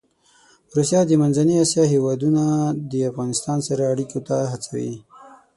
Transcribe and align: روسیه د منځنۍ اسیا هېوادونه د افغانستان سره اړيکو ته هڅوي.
روسیه 0.75 1.01
د 1.07 1.11
منځنۍ 1.21 1.55
اسیا 1.63 1.83
هېوادونه 1.93 2.43
د 2.91 2.93
افغانستان 3.11 3.57
سره 3.67 3.81
اړيکو 3.91 4.19
ته 4.27 4.37
هڅوي. 4.51 4.93